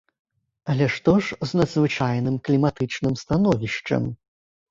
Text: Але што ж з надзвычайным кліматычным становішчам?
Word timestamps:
Але 0.73 0.85
што 0.93 1.13
ж 1.25 1.37
з 1.49 1.59
надзвычайным 1.59 2.39
кліматычным 2.49 3.13
становішчам? 3.23 4.03